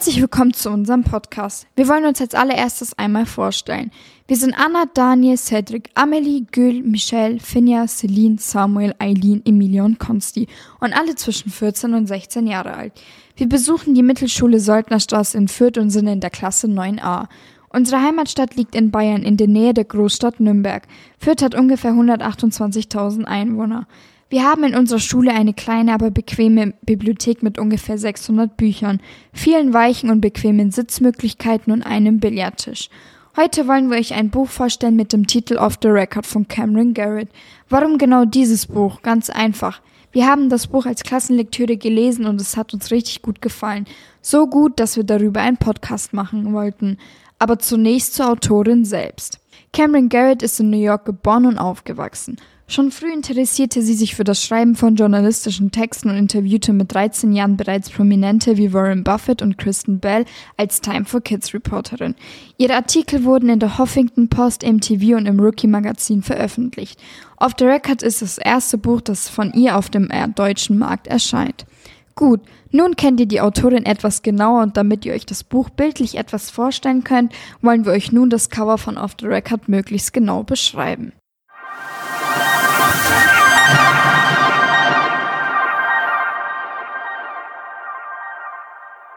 [0.00, 1.66] Herzlich willkommen zu unserem Podcast.
[1.76, 3.90] Wir wollen uns als allererstes einmal vorstellen.
[4.26, 10.48] Wir sind Anna, Daniel, Cedric, Amelie, Gül, Michelle, Finja, Celine, Samuel, Eileen, Emilia und Konsti
[10.80, 12.94] und alle zwischen 14 und 16 Jahre alt.
[13.36, 17.26] Wir besuchen die Mittelschule Soldnerstraße in Fürth und sind in der Klasse 9a.
[17.68, 20.84] Unsere Heimatstadt liegt in Bayern in der Nähe der Großstadt Nürnberg.
[21.18, 23.86] Fürth hat ungefähr 128.000 Einwohner.
[24.30, 29.00] Wir haben in unserer Schule eine kleine, aber bequeme Bibliothek mit ungefähr 600 Büchern,
[29.32, 32.90] vielen weichen und bequemen Sitzmöglichkeiten und einem Billardtisch.
[33.36, 36.94] Heute wollen wir euch ein Buch vorstellen mit dem Titel Off the Record von Cameron
[36.94, 37.28] Garrett.
[37.68, 39.02] Warum genau dieses Buch?
[39.02, 39.80] Ganz einfach.
[40.12, 43.84] Wir haben das Buch als Klassenlektüre gelesen und es hat uns richtig gut gefallen.
[44.22, 46.98] So gut, dass wir darüber einen Podcast machen wollten.
[47.40, 49.40] Aber zunächst zur Autorin selbst.
[49.72, 52.36] Cameron Garrett ist in New York geboren und aufgewachsen.
[52.70, 57.32] Schon früh interessierte sie sich für das Schreiben von journalistischen Texten und interviewte mit 13
[57.32, 60.24] Jahren bereits Prominente wie Warren Buffett und Kristen Bell
[60.56, 62.14] als Time for Kids Reporterin.
[62.58, 67.00] Ihre Artikel wurden in der Huffington Post, MTV und im Rookie Magazin veröffentlicht.
[67.38, 71.66] Off the Record ist das erste Buch, das von ihr auf dem deutschen Markt erscheint.
[72.14, 72.40] Gut,
[72.70, 76.52] nun kennt ihr die Autorin etwas genauer und damit ihr euch das Buch bildlich etwas
[76.52, 81.10] vorstellen könnt, wollen wir euch nun das Cover von Off the Record möglichst genau beschreiben.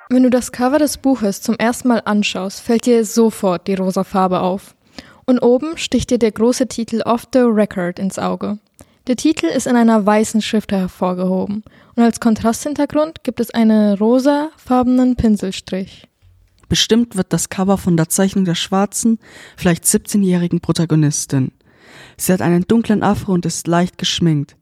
[0.10, 4.04] Wenn du das Cover des Buches zum ersten Mal anschaust, fällt dir sofort die rosa
[4.04, 4.76] Farbe auf.
[5.26, 8.60] Und oben sticht dir der große Titel Off the Record ins Auge.
[9.08, 11.64] Der Titel ist in einer weißen Schrift hervorgehoben
[11.96, 16.08] und als Kontrasthintergrund gibt es einen rosafarbenen Pinselstrich.
[16.70, 19.20] Bestimmt wird das Cover von der Zeichnung der schwarzen,
[19.58, 21.52] vielleicht 17-jährigen Protagonistin.
[22.18, 24.56] Sie hat einen dunklen Afro und ist leicht geschminkt.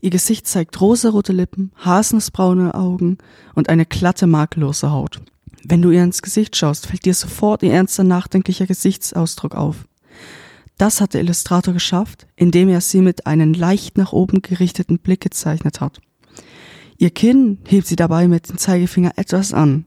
[0.00, 3.18] Ihr Gesicht zeigt rosarote Lippen, haselnussbraune Augen
[3.54, 5.20] und eine glatte, makellose Haut.
[5.64, 9.86] Wenn du ihr ins Gesicht schaust, fällt dir sofort ihr ernster, nachdenklicher Gesichtsausdruck auf.
[10.76, 15.20] Das hat der Illustrator geschafft, indem er sie mit einem leicht nach oben gerichteten Blick
[15.20, 16.00] gezeichnet hat.
[16.96, 19.84] Ihr Kinn hebt sie dabei mit dem Zeigefinger etwas an.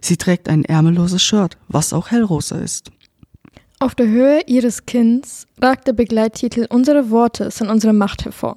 [0.00, 2.90] Sie trägt ein ärmelloses Shirt, was auch hellrosa ist.
[3.82, 8.56] Auf der Höhe ihres Kinns ragt der Begleittitel Unsere Worte sind unsere Macht hervor.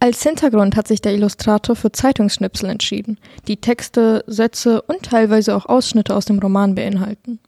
[0.00, 3.18] Als Hintergrund hat sich der Illustrator für Zeitungsschnipsel entschieden,
[3.48, 7.38] die Texte, Sätze und teilweise auch Ausschnitte aus dem Roman beinhalten.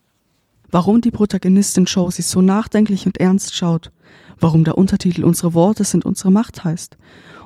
[0.70, 3.90] Warum die Protagonistin Josie so nachdenklich und ernst schaut,
[4.38, 6.98] warum der Untertitel Unsere Worte sind unsere Macht heißt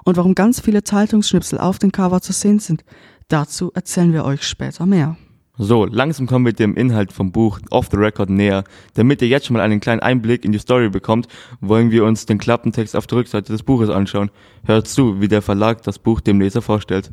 [0.03, 2.83] und warum ganz viele Zeitungsschnipsel auf dem Cover zu sehen sind,
[3.29, 5.17] dazu erzählen wir euch später mehr.
[5.59, 8.65] So, langsam kommen wir dem Inhalt vom Buch Off the Record näher.
[8.95, 11.29] Damit ihr jetzt schon mal einen kleinen Einblick in die Story bekommt,
[11.61, 14.31] wollen wir uns den Klappentext auf der Rückseite des Buches anschauen.
[14.65, 17.13] Hört zu, wie der Verlag das Buch dem Leser vorstellt.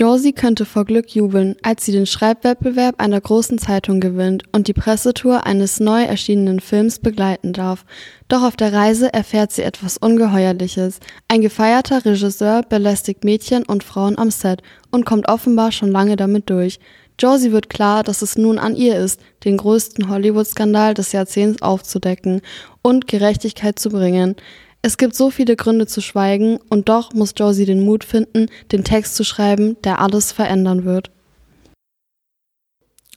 [0.00, 4.72] Josie könnte vor Glück jubeln, als sie den Schreibwettbewerb einer großen Zeitung gewinnt und die
[4.72, 7.84] Pressetour eines neu erschienenen Films begleiten darf.
[8.26, 11.00] Doch auf der Reise erfährt sie etwas Ungeheuerliches.
[11.28, 16.48] Ein gefeierter Regisseur belästigt Mädchen und Frauen am Set und kommt offenbar schon lange damit
[16.48, 16.80] durch.
[17.18, 22.40] Josie wird klar, dass es nun an ihr ist, den größten Hollywood-Skandal des Jahrzehnts aufzudecken
[22.80, 24.36] und Gerechtigkeit zu bringen.
[24.82, 28.82] Es gibt so viele Gründe zu schweigen und doch muss Josie den Mut finden, den
[28.82, 31.10] Text zu schreiben, der alles verändern wird.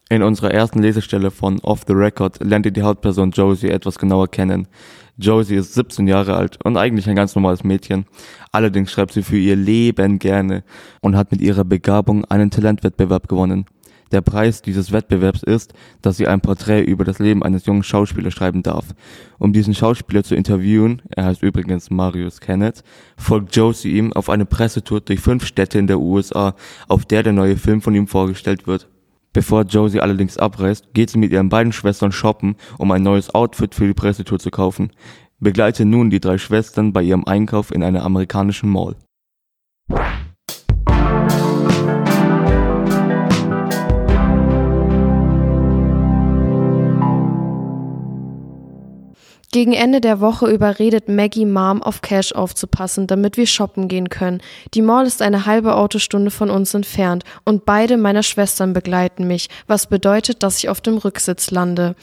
[0.10, 4.28] In unserer ersten Lesestelle von Off the Record lernt ihr die Hauptperson Josie etwas genauer
[4.28, 4.68] kennen.
[5.18, 8.06] Josie ist 17 Jahre alt und eigentlich ein ganz normales Mädchen.
[8.52, 10.64] Allerdings schreibt sie für ihr Leben gerne
[11.02, 13.66] und hat mit ihrer Begabung einen Talentwettbewerb gewonnen.
[14.14, 18.32] Der Preis dieses Wettbewerbs ist, dass sie ein Porträt über das Leben eines jungen Schauspielers
[18.32, 18.86] schreiben darf.
[19.40, 22.84] Um diesen Schauspieler zu interviewen, er heißt übrigens Marius Kenneth,
[23.18, 26.54] folgt Josie ihm auf eine Pressetour durch fünf Städte in der USA,
[26.88, 28.88] auf der der neue Film von ihm vorgestellt wird.
[29.34, 33.74] Bevor Josie allerdings abreist, geht sie mit ihren beiden Schwestern shoppen, um ein neues Outfit
[33.74, 34.92] für die Pressetour zu kaufen.
[35.40, 38.96] Begleite nun die drei Schwestern bei ihrem Einkauf in einer amerikanischen Mall.
[49.54, 54.42] Gegen Ende der Woche überredet Maggie Mom auf Cash aufzupassen, damit wir shoppen gehen können.
[54.74, 59.50] Die Mall ist eine halbe Autostunde von uns entfernt und beide meiner Schwestern begleiten mich,
[59.68, 61.96] was bedeutet, dass ich auf dem Rücksitz lande.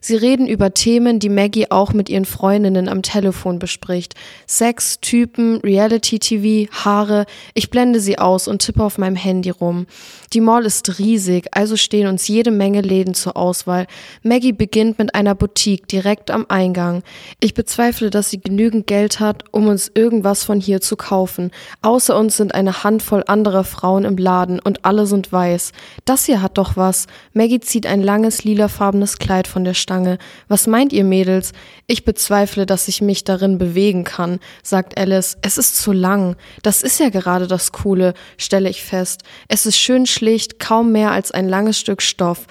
[0.00, 4.14] Sie reden über Themen, die Maggie auch mit ihren Freundinnen am Telefon bespricht.
[4.48, 7.26] Sex, Typen, Reality TV, Haare.
[7.54, 9.86] Ich blende sie aus und tippe auf meinem Handy rum.
[10.32, 13.86] Die Mall ist riesig, also stehen uns jede Menge Läden zur Auswahl.
[14.22, 16.95] Maggie beginnt mit einer Boutique direkt am Eingang.
[16.96, 17.02] Lang.
[17.40, 21.50] Ich bezweifle, dass sie genügend Geld hat, um uns irgendwas von hier zu kaufen.
[21.82, 25.72] Außer uns sind eine Handvoll anderer Frauen im Laden und alle sind weiß.
[26.04, 27.06] Das hier hat doch was.
[27.32, 30.18] Maggie zieht ein langes lilafarbenes Kleid von der Stange.
[30.48, 31.52] Was meint ihr Mädels?
[31.86, 35.36] Ich bezweifle, dass ich mich darin bewegen kann, sagt Alice.
[35.42, 36.36] Es ist zu lang.
[36.62, 39.22] Das ist ja gerade das Coole, stelle ich fest.
[39.48, 42.46] Es ist schön schlicht, kaum mehr als ein langes Stück Stoff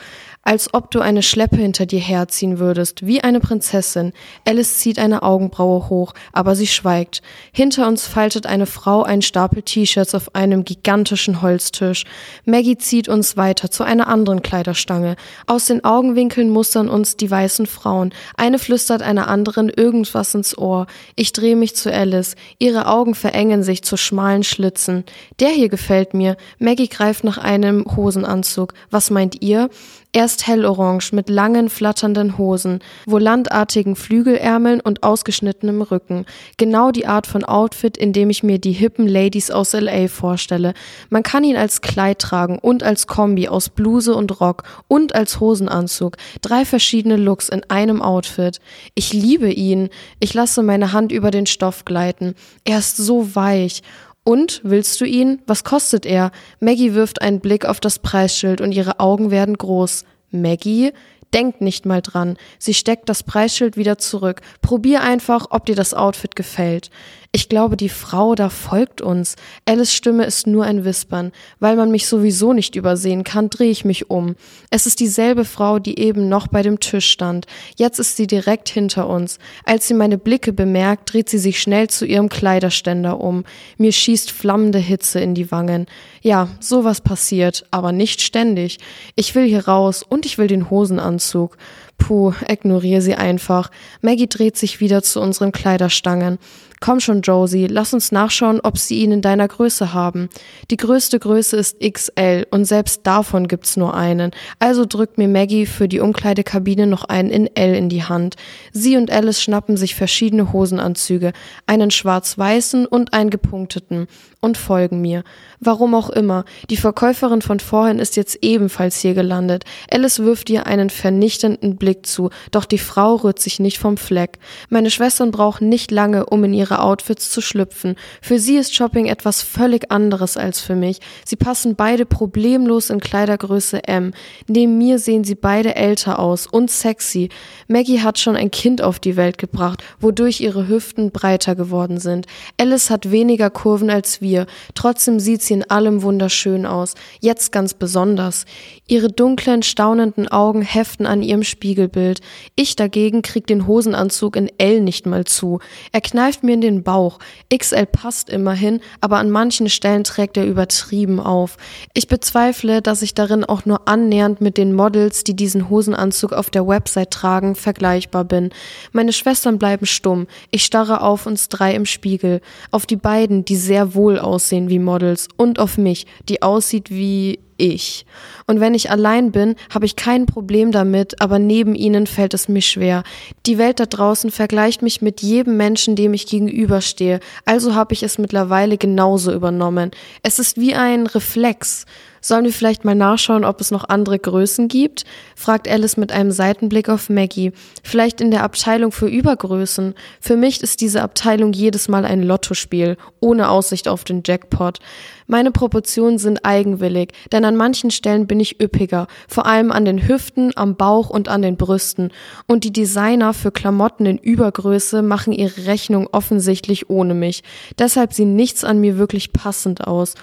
[0.46, 4.14] als ob du eine Schleppe hinter dir herziehen würdest, wie eine Prinzessin.
[4.48, 7.24] Alice zieht eine Augenbraue hoch, aber sie schweigt.
[7.52, 12.06] Hinter uns faltet eine Frau einen Stapel T-Shirts auf einem gigantischen Holztisch.
[12.46, 15.16] Maggie zieht uns weiter zu einer anderen Kleiderstange.
[15.48, 18.14] Aus den Augenwinkeln mustern uns die weißen Frauen.
[18.38, 20.86] Eine flüstert einer anderen irgendwas ins Ohr.
[21.16, 22.36] Ich drehe mich zu Alice.
[22.60, 25.06] Ihre Augen verengen sich zu schmalen Schlitzen.
[25.40, 26.38] Der hier gefällt mir.
[26.60, 28.76] Maggie greift nach einem Hosenanzug.
[28.92, 29.72] Was meint ihr?
[30.16, 36.26] Erst hellorange mit langen, flatternden Hosen, volantartigen Flügelärmeln und ausgeschnittenem Rücken.
[36.56, 40.74] Genau die Art von Outfit, in dem ich mir die hippen Ladies aus LA vorstelle.
[41.10, 45.42] Man kann ihn als Kleid tragen und als Kombi aus Bluse und Rock und als
[45.42, 46.16] Hosenanzug.
[46.42, 48.62] Drei verschiedene Looks in einem Outfit.
[48.94, 49.90] Ich liebe ihn.
[50.22, 52.36] Ich lasse meine Hand über den Stoff gleiten.
[52.64, 53.84] Er ist so weich.
[54.28, 55.44] Und, willst du ihn?
[55.46, 56.32] Was kostet er?
[56.60, 60.04] Maggie wirft einen Blick auf das Preisschild und ihre Augen werden groß.
[60.32, 60.94] Maggie?
[61.32, 62.36] Denkt nicht mal dran.
[62.58, 64.42] Sie steckt das Preisschild wieder zurück.
[64.64, 66.90] Probier einfach, ob dir das Outfit gefällt.
[67.36, 69.36] Ich glaube, die Frau da folgt uns.
[69.66, 71.34] Alice Stimme ist nur ein Wispern.
[71.60, 74.38] Weil man mich sowieso nicht übersehen kann, drehe ich mich um.
[74.70, 77.46] Es ist dieselbe Frau, die eben noch bei dem Tisch stand.
[77.76, 79.38] Jetzt ist sie direkt hinter uns.
[79.66, 83.44] Als sie meine Blicke bemerkt, dreht sie sich schnell zu ihrem Kleiderständer um.
[83.78, 85.88] Mir schießt flammende Hitze in die Wangen.
[86.22, 88.78] Ja, sowas passiert, aber nicht ständig.
[89.18, 91.58] Ich will hier raus und ich will den Hosenanzug.
[91.98, 93.72] Puh, ignoriere sie einfach.
[94.02, 96.40] Maggie dreht sich wieder zu unseren Kleiderstangen.
[96.86, 100.30] Komm schon, Josie, lass uns nachschauen, ob sie ihn in deiner Größe haben.
[100.70, 104.30] Die größte Größe ist XL und selbst davon gibt's nur einen.
[104.60, 108.36] Also drückt mir Maggie für die Umkleidekabine noch einen in L in die Hand.
[108.72, 111.34] Sie und Alice schnappen sich verschiedene Hosenanzüge,
[111.66, 114.06] einen schwarz-weißen und einen gepunkteten,
[114.46, 115.24] und folgen mir.
[115.60, 116.46] Warum auch immer.
[116.70, 119.64] Die Verkäuferin von vorhin ist jetzt ebenfalls hier gelandet.
[119.90, 124.38] Alice wirft ihr einen vernichtenden Blick zu, doch die Frau rührt sich nicht vom Fleck.
[124.70, 127.96] Meine Schwestern brauchen nicht lange, um in ihre Outfits zu schlüpfen.
[128.22, 131.00] Für sie ist Shopping etwas völlig anderes als für mich.
[131.26, 134.14] Sie passen beide problemlos in Kleidergröße M.
[134.48, 137.30] Neben mir sehen sie beide älter aus und sexy.
[137.68, 142.28] Maggie hat schon ein Kind auf die Welt gebracht, wodurch ihre Hüften breiter geworden sind.
[142.60, 144.46] Alice hat weniger Kurven als wir.
[144.74, 146.96] Trotzdem sieht sie in allem wunderschön aus.
[147.20, 148.46] Jetzt ganz besonders.
[148.88, 152.22] Ihre dunklen, staunenden Augen heften an ihrem Spiegelbild.
[152.56, 155.58] Ich dagegen krieg den Hosenanzug in L nicht mal zu.
[155.92, 157.18] Er kneift mir in den Bauch.
[157.52, 161.58] XL passt immerhin, aber an manchen Stellen trägt er übertrieben auf.
[161.96, 166.52] Ich bezweifle, dass ich darin auch nur annähernd mit den Models, die diesen Hosenanzug auf
[166.52, 168.52] der Website tragen, vergleichbar bin.
[168.92, 170.28] Meine Schwestern bleiben stumm.
[170.52, 172.40] Ich starre auf uns drei im Spiegel.
[172.70, 177.40] Auf die beiden, die sehr wohl aussehen wie Models und auf mich, die aussieht wie
[177.58, 178.06] ich.
[178.48, 182.48] Und wenn ich allein bin, habe ich kein Problem damit, aber neben ihnen fällt es
[182.48, 183.04] mir schwer.
[183.46, 188.04] Die Welt da draußen vergleicht mich mit jedem Menschen, dem ich gegenüberstehe, also habe ich
[188.04, 189.92] es mittlerweile genauso übernommen.
[190.24, 191.86] Es ist wie ein Reflex.
[192.28, 195.06] Sollen wir vielleicht mal nachschauen, ob es noch andere Größen gibt?
[195.36, 197.52] fragt Alice mit einem Seitenblick auf Maggie.
[197.84, 199.94] Vielleicht in der Abteilung für Übergrößen.
[200.20, 204.80] Für mich ist diese Abteilung jedes Mal ein Lottospiel, ohne Aussicht auf den Jackpot.
[205.28, 210.08] Meine Proportionen sind eigenwillig, denn an manchen Stellen bin ich üppiger, vor allem an den
[210.08, 212.12] Hüften, am Bauch und an den Brüsten.
[212.48, 217.44] Und die Designer für Klamotten in Übergröße machen ihre Rechnung offensichtlich ohne mich.
[217.78, 220.16] Deshalb sieht nichts an mir wirklich passend aus.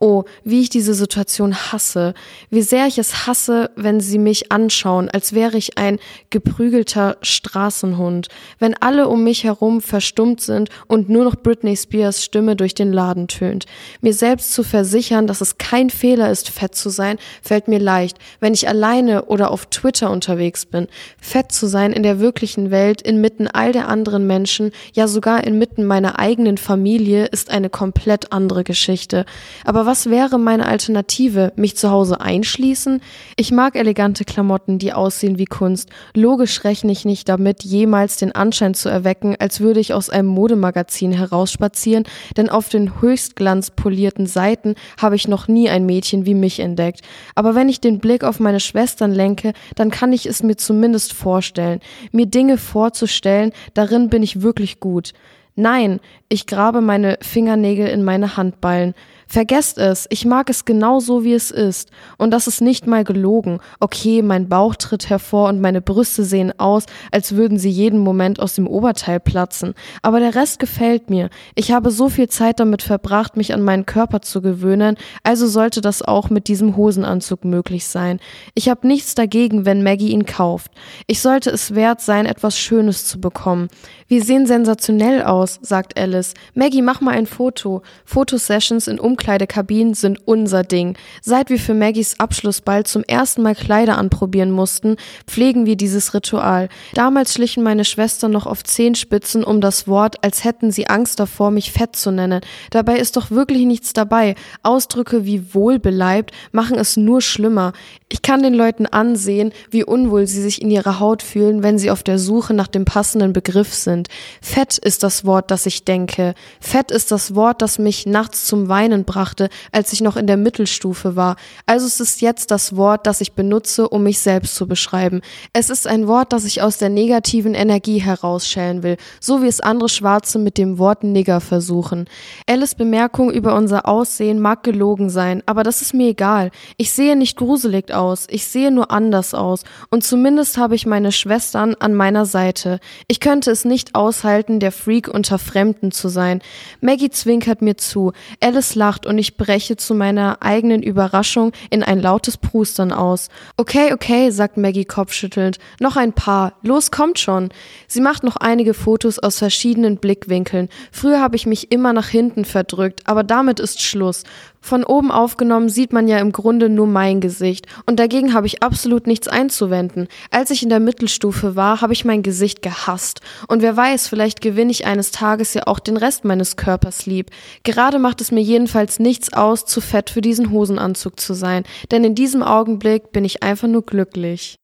[0.00, 2.14] Oh, wie ich diese Situation hasse.
[2.50, 5.98] Wie sehr ich es hasse, wenn sie mich anschauen, als wäre ich ein
[6.30, 8.28] geprügelter Straßenhund.
[8.60, 12.92] Wenn alle um mich herum verstummt sind und nur noch Britney Spears Stimme durch den
[12.92, 13.66] Laden tönt.
[14.00, 18.18] Mir selbst zu versichern, dass es kein Fehler ist, fett zu sein, fällt mir leicht,
[18.38, 20.86] wenn ich alleine oder auf Twitter unterwegs bin.
[21.20, 25.84] Fett zu sein in der wirklichen Welt, inmitten all der anderen Menschen, ja sogar inmitten
[25.84, 29.24] meiner eigenen Familie, ist eine komplett andere Geschichte.
[29.64, 31.54] Aber was wäre meine Alternative?
[31.56, 33.00] Mich zu Hause einschließen?
[33.36, 35.88] Ich mag elegante Klamotten, die aussehen wie Kunst.
[36.12, 40.28] Logisch rechne ich nicht damit, jemals den Anschein zu erwecken, als würde ich aus einem
[40.28, 42.04] Modemagazin herausspazieren,
[42.36, 47.00] denn auf den höchstglanzpolierten Seiten habe ich noch nie ein Mädchen wie mich entdeckt.
[47.34, 51.14] Aber wenn ich den Blick auf meine Schwestern lenke, dann kann ich es mir zumindest
[51.14, 51.80] vorstellen.
[52.12, 55.14] Mir Dinge vorzustellen, darin bin ich wirklich gut.
[55.60, 58.94] Nein, ich grabe meine Fingernägel in meine Handballen.
[59.30, 61.90] Vergesst es, ich mag es genau so, wie es ist.
[62.16, 63.60] Und das ist nicht mal gelogen.
[63.78, 68.40] Okay, mein Bauch tritt hervor und meine Brüste sehen aus, als würden sie jeden Moment
[68.40, 69.74] aus dem Oberteil platzen.
[70.00, 71.28] Aber der Rest gefällt mir.
[71.54, 75.82] Ich habe so viel Zeit damit verbracht, mich an meinen Körper zu gewöhnen, also sollte
[75.82, 78.20] das auch mit diesem Hosenanzug möglich sein.
[78.54, 80.72] Ich habe nichts dagegen, wenn Maggie ihn kauft.
[81.06, 83.68] Ich sollte es wert sein, etwas Schönes zu bekommen.
[84.06, 86.32] Wir sehen sensationell aus, sagt Alice.
[86.54, 87.82] Maggie, mach mal ein Foto.
[88.06, 90.96] Fotosessions in Umkleidekabinen sind unser Ding.
[91.22, 94.94] Seit wir für Maggies Abschlussball zum ersten Mal Kleider anprobieren mussten,
[95.26, 96.68] pflegen wir dieses Ritual.
[96.94, 101.50] Damals schlichen meine Schwestern noch auf Zehenspitzen um das Wort, als hätten sie Angst davor,
[101.50, 102.42] mich fett zu nennen.
[102.70, 104.36] Dabei ist doch wirklich nichts dabei.
[104.62, 107.72] Ausdrücke wie wohlbeleibt machen es nur schlimmer.
[108.08, 111.90] Ich kann den Leuten ansehen, wie unwohl sie sich in ihrer Haut fühlen, wenn sie
[111.90, 114.06] auf der Suche nach dem passenden Begriff sind.
[114.40, 116.34] Fett ist das Wort, das ich denke.
[116.60, 120.36] Fett ist das Wort, das mich nachts zum Weinen brachte, als ich noch in der
[120.36, 121.36] Mittelstufe war.
[121.64, 125.22] Also es ist jetzt das Wort, das ich benutze, um mich selbst zu beschreiben.
[125.54, 129.60] Es ist ein Wort, das ich aus der negativen Energie herausschälen will, so wie es
[129.60, 132.04] andere Schwarze mit dem Wort Nigger versuchen.
[132.46, 136.50] Alice Bemerkung über unser Aussehen mag gelogen sein, aber das ist mir egal.
[136.76, 141.12] Ich sehe nicht gruselig aus, ich sehe nur anders aus und zumindest habe ich meine
[141.12, 142.78] Schwestern an meiner Seite.
[143.06, 146.42] Ich könnte es nicht aushalten, der Freak unter Fremden zu sein.
[146.82, 152.00] Maggie zwinkert mir zu, Alice lacht und ich breche zu meiner eigenen Überraschung in ein
[152.00, 153.28] lautes Prustern aus.
[153.56, 157.50] Okay, okay, sagt Maggie kopfschüttelnd, noch ein paar, los kommt schon.
[157.86, 160.68] Sie macht noch einige Fotos aus verschiedenen Blickwinkeln.
[160.92, 164.24] Früher habe ich mich immer nach hinten verdrückt, aber damit ist Schluss.
[164.60, 168.62] Von oben aufgenommen sieht man ja im Grunde nur mein Gesicht und dagegen habe ich
[168.62, 170.08] absolut nichts einzuwenden.
[170.30, 174.40] Als ich in der Mittelstufe war, habe ich mein Gesicht gehasst und wer weiß, vielleicht
[174.40, 177.30] gewinne ich eines Tages ja auch den Rest meines Körpers lieb.
[177.62, 182.04] Gerade macht es mir jedenfalls nichts aus, zu fett für diesen Hosenanzug zu sein, denn
[182.04, 184.56] in diesem Augenblick bin ich einfach nur glücklich.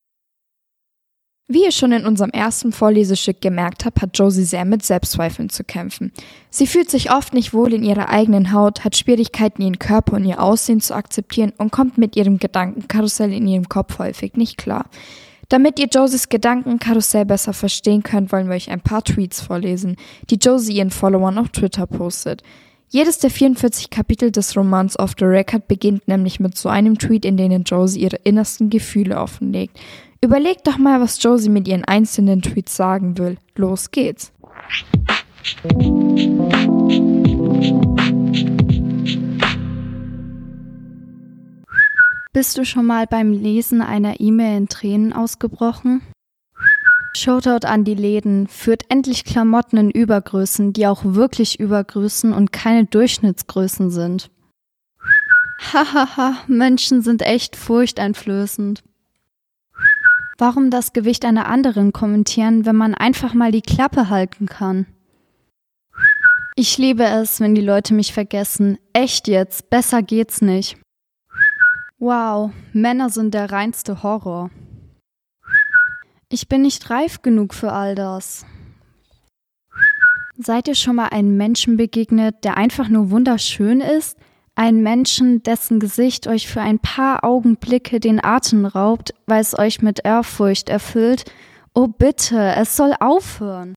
[1.47, 5.63] Wie ihr schon in unserem ersten Vorlesestück gemerkt habt, hat Josie sehr mit Selbstzweifeln zu
[5.63, 6.11] kämpfen.
[6.49, 10.25] Sie fühlt sich oft nicht wohl in ihrer eigenen Haut, hat Schwierigkeiten, ihren Körper und
[10.25, 14.87] ihr Aussehen zu akzeptieren und kommt mit ihrem Gedankenkarussell in ihrem Kopf häufig nicht klar.
[15.51, 19.97] Damit ihr Josies Gedankenkarussell besser verstehen könnt, wollen wir euch ein paar Tweets vorlesen,
[20.31, 22.43] die Josie ihren Followern auf Twitter postet.
[22.89, 27.25] Jedes der 44 Kapitel des Romans Off the Record beginnt nämlich mit so einem Tweet,
[27.25, 29.81] in dem Josie ihre innersten Gefühle offenlegt.
[30.21, 33.37] Überlegt doch mal, was Josie mit ihren einzelnen Tweets sagen will.
[33.57, 34.33] Los geht's.
[42.33, 46.03] Bist du schon mal beim Lesen einer E-Mail in Tränen ausgebrochen?
[47.17, 52.87] Shoutout an die Läden, führt endlich Klamotten in Übergrößen, die auch wirklich Übergrößen und keine
[52.87, 54.31] Durchschnittsgrößen sind.
[55.73, 58.83] Hahaha, Menschen sind echt furchteinflößend.
[60.39, 64.87] Warum das Gewicht einer anderen kommentieren, wenn man einfach mal die Klappe halten kann?
[66.57, 68.79] Ich liebe es, wenn die Leute mich vergessen.
[68.93, 70.77] Echt jetzt, besser geht's nicht.
[71.99, 74.51] Wow, Männer sind der reinste Horror.
[76.35, 78.45] Ich bin nicht reif genug für all das.
[80.37, 84.19] Seid ihr schon mal einem Menschen begegnet, der einfach nur wunderschön ist,
[84.57, 89.81] ein Menschen, dessen Gesicht euch für ein paar Augenblicke den Atem raubt, weil es euch
[89.81, 91.31] mit Ehrfurcht erfüllt.
[91.73, 93.77] Oh bitte, es soll aufhören.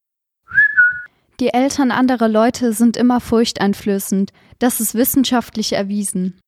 [1.39, 4.31] Die Eltern anderer Leute sind immer furchteinflößend.
[4.57, 6.39] Das ist wissenschaftlich erwiesen.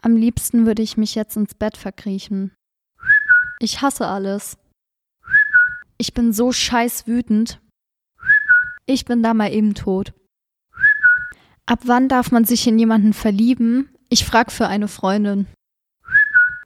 [0.00, 2.52] Am liebsten würde ich mich jetzt ins Bett verkriechen.
[3.58, 4.58] Ich hasse alles.
[6.02, 7.60] Ich bin so scheiß wütend.
[8.86, 10.12] Ich bin da mal eben tot.
[11.64, 13.88] Ab wann darf man sich in jemanden verlieben?
[14.08, 15.46] Ich frag für eine Freundin.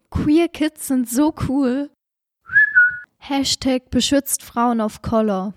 [0.09, 1.91] Queer Kids sind so cool.
[3.19, 5.53] Hashtag beschützt Frauen of Color.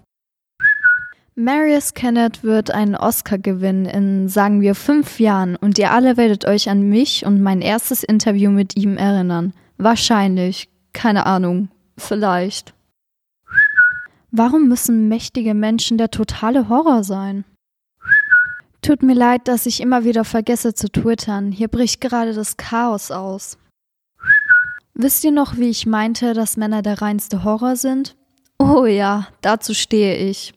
[1.36, 6.44] Marius Kenneth wird einen Oscar gewinnen in, sagen wir, fünf Jahren und ihr alle werdet
[6.44, 9.54] euch an mich und mein erstes Interview mit ihm erinnern.
[9.78, 10.68] Wahrscheinlich.
[10.92, 11.70] Keine Ahnung.
[11.96, 12.74] Vielleicht.
[14.32, 17.46] Warum müssen mächtige Menschen der totale Horror sein?
[18.82, 21.52] Tut mir leid, dass ich immer wieder vergesse zu twittern.
[21.52, 23.58] Hier bricht gerade das Chaos aus.
[24.94, 28.16] Wisst ihr noch, wie ich meinte, dass Männer der reinste Horror sind?
[28.60, 30.54] Oh ja, dazu stehe ich.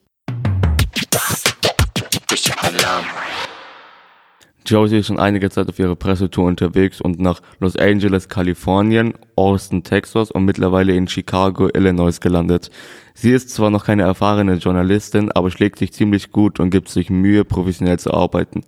[4.64, 9.82] Josie ist schon einige Zeit auf ihrer Pressetour unterwegs und nach Los Angeles, Kalifornien, Austin,
[9.82, 12.70] Texas und mittlerweile in Chicago, Illinois gelandet.
[13.14, 17.10] Sie ist zwar noch keine erfahrene Journalistin, aber schlägt sich ziemlich gut und gibt sich
[17.10, 18.62] Mühe, professionell zu arbeiten.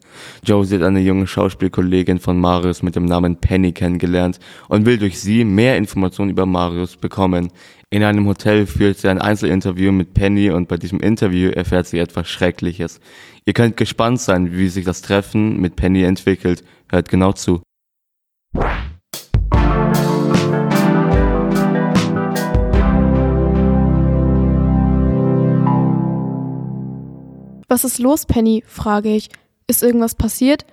[0.45, 5.21] Josie hat eine junge Schauspielkollegin von Marius mit dem Namen Penny kennengelernt und will durch
[5.21, 7.51] sie mehr Informationen über Marius bekommen.
[7.95, 12.01] In einem Hotel führt sie ein Einzelinterview mit Penny und bei diesem Interview erfährt sie
[12.01, 12.99] etwas Schreckliches.
[13.45, 16.65] Ihr könnt gespannt sein, wie sich das Treffen mit Penny entwickelt.
[16.91, 17.63] Hört genau zu.
[27.69, 28.65] Was ist los, Penny?
[28.67, 29.29] frage ich.
[29.69, 30.67] Ist irgendwas passiert?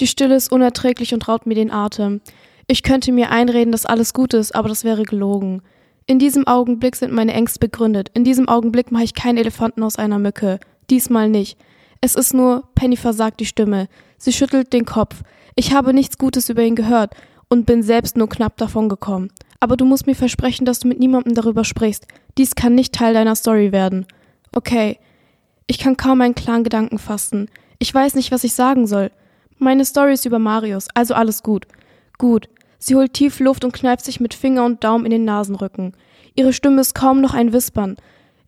[0.00, 2.20] Die Stille ist unerträglich und raubt mir den Atem.
[2.66, 5.62] Ich könnte mir einreden, dass alles gut ist, aber das wäre gelogen.
[6.06, 8.10] In diesem Augenblick sind meine Ängste begründet.
[8.12, 10.60] In diesem Augenblick mache ich keinen Elefanten aus einer Mücke.
[10.90, 11.58] Diesmal nicht.
[12.02, 13.88] Es ist nur, Penny versagt die Stimme.
[14.18, 15.22] Sie schüttelt den Kopf.
[15.54, 17.14] Ich habe nichts Gutes über ihn gehört
[17.48, 19.30] und bin selbst nur knapp davon gekommen.
[19.60, 22.06] Aber du musst mir versprechen, dass du mit niemandem darüber sprichst.
[22.36, 24.06] Dies kann nicht Teil deiner Story werden.
[24.54, 24.98] Okay,
[25.66, 27.48] ich kann kaum einen klaren Gedanken fassen.
[27.78, 29.10] Ich weiß nicht, was ich sagen soll.
[29.58, 31.66] Meine Story ist über Marius, also alles gut.
[32.18, 32.48] Gut.
[32.86, 35.94] Sie holt tief Luft und kneift sich mit Finger und Daumen in den Nasenrücken.
[36.34, 37.96] Ihre Stimme ist kaum noch ein Wispern.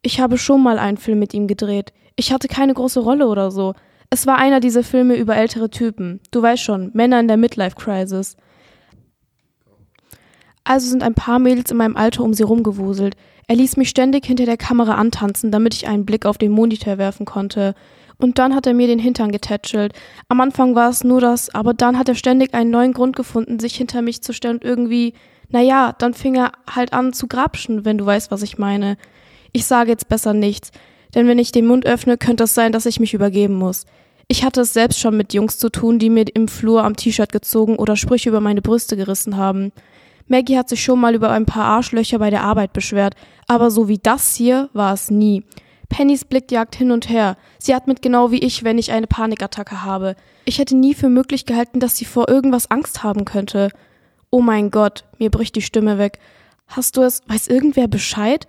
[0.02, 1.94] Ich habe schon mal einen Film mit ihm gedreht.
[2.16, 3.72] Ich hatte keine große Rolle oder so.
[4.10, 6.20] Es war einer dieser Filme über ältere Typen.
[6.32, 8.36] Du weißt schon, Männer in der Midlife Crisis.
[10.64, 13.16] Also sind ein paar Mädels in meinem Alter um sie rumgewuselt.
[13.48, 16.98] Er ließ mich ständig hinter der Kamera antanzen, damit ich einen Blick auf den Monitor
[16.98, 17.74] werfen konnte.
[18.18, 19.92] Und dann hat er mir den Hintern getätschelt.
[20.28, 23.58] Am Anfang war es nur das, aber dann hat er ständig einen neuen Grund gefunden,
[23.58, 25.12] sich hinter mich zu stellen und irgendwie,
[25.50, 28.96] naja, dann fing er halt an zu grapschen, wenn du weißt, was ich meine.
[29.52, 30.70] Ich sage jetzt besser nichts,
[31.14, 33.84] denn wenn ich den Mund öffne, könnte es sein, dass ich mich übergeben muss.
[34.28, 37.30] Ich hatte es selbst schon mit Jungs zu tun, die mir im Flur am T-Shirt
[37.30, 39.72] gezogen oder Sprüche über meine Brüste gerissen haben.
[40.26, 43.14] Maggie hat sich schon mal über ein paar Arschlöcher bei der Arbeit beschwert,
[43.46, 45.44] aber so wie das hier war es nie.
[45.88, 47.36] Pennys Blick jagt hin und her.
[47.58, 50.16] Sie atmet genau wie ich, wenn ich eine Panikattacke habe.
[50.44, 53.70] Ich hätte nie für möglich gehalten, dass sie vor irgendwas Angst haben könnte.
[54.30, 56.18] Oh mein Gott, mir bricht die Stimme weg.
[56.66, 57.22] Hast du es?
[57.26, 58.46] Weiß irgendwer Bescheid?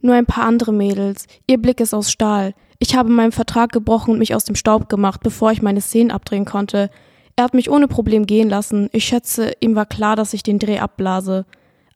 [0.00, 1.26] Nur ein paar andere Mädels.
[1.46, 2.54] Ihr Blick ist aus Stahl.
[2.78, 6.10] Ich habe meinen Vertrag gebrochen und mich aus dem Staub gemacht, bevor ich meine Szenen
[6.10, 6.90] abdrehen konnte.
[7.34, 8.88] Er hat mich ohne Problem gehen lassen.
[8.92, 11.44] Ich schätze, ihm war klar, dass ich den Dreh abblase.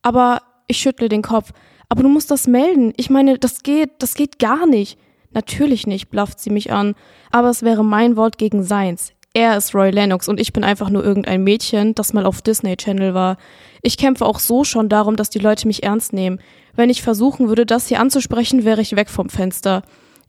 [0.03, 1.53] Aber ich schüttle den Kopf.
[1.91, 2.95] Aber du musst das melden.
[2.97, 4.99] Ich meine, das geht, das geht gar nicht.
[5.33, 6.95] Natürlich nicht, blafft sie mich an.
[7.31, 9.13] Aber es wäre mein Wort gegen seins.
[9.35, 12.77] Er ist Roy Lennox und ich bin einfach nur irgendein Mädchen, das mal auf Disney
[12.77, 13.37] Channel war.
[13.83, 16.41] Ich kämpfe auch so schon darum, dass die Leute mich ernst nehmen.
[16.75, 19.83] Wenn ich versuchen würde, das hier anzusprechen, wäre ich weg vom Fenster.